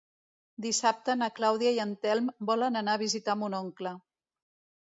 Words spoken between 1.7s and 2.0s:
i en